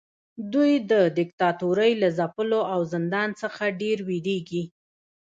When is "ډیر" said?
3.81-3.97